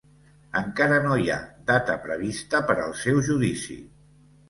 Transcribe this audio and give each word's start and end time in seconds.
Encara 0.61 0.97
no 1.03 1.17
hi 1.25 1.29
ha 1.35 1.37
data 1.73 1.99
prevista 2.09 2.65
per 2.73 2.81
al 2.89 3.01
seu 3.07 3.25
judici. 3.33 3.83